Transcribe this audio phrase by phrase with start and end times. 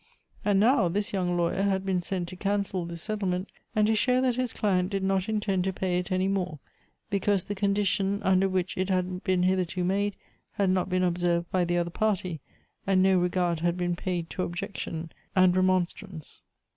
[0.43, 4.19] And now this young lawyer had been sent to cancel this settlement, and to show
[4.19, 6.57] that his client did not intend to pay it any more,
[7.11, 10.15] because the condition under which it had been hitherto made
[10.53, 12.39] had not been observed by the other party,
[12.87, 16.41] and no regard had been paid to objection and remonstrance.